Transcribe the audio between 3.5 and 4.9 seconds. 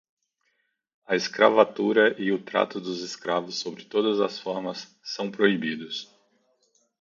sob todas as formas,